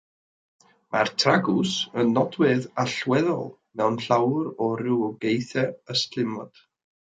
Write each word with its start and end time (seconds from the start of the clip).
Mae'r 0.95 1.11
tragws 1.23 1.73
yn 2.03 2.09
nodwedd 2.15 2.67
allweddol 2.85 3.47
mewn 3.83 4.03
llawer 4.09 4.51
o 4.69 4.73
rywogaethau 4.83 5.73
ystlumod. 5.97 6.69